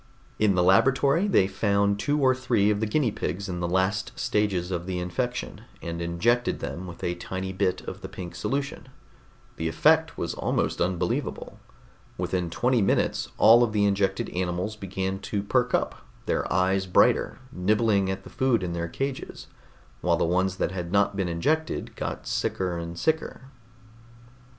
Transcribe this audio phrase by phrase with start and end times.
[0.39, 4.11] In the laboratory they found two or three of the guinea pigs in the last
[4.19, 8.87] stages of the infection, and injected them with a tiny bit of the pink solution.
[9.57, 11.59] The effect was almost unbelievable.
[12.17, 17.37] Within twenty minutes all of the injected animals began to perk up, their eyes brighter,
[17.51, 19.49] nibbling at the food in their cages,
[20.01, 23.41] while the ones that had not been injected got sicker and sicker.